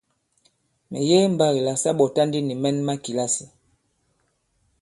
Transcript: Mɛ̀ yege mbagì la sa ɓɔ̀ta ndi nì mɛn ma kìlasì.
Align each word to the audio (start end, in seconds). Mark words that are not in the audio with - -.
Mɛ̀ 0.89 1.01
yege 1.09 1.27
mbagì 1.33 1.61
la 1.67 1.73
sa 1.81 1.89
ɓɔ̀ta 1.97 2.21
ndi 2.27 2.39
nì 2.43 2.53
mɛn 2.63 2.77
ma 2.87 2.93
kìlasì. 3.03 3.45